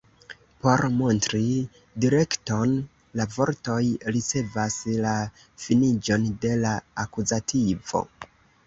[0.61, 1.41] Por montri
[2.05, 2.73] direkton,
[3.21, 3.77] la vortoj
[4.17, 5.15] ricevas la
[5.67, 6.75] finiĝon de la
[7.07, 8.05] akuzativo.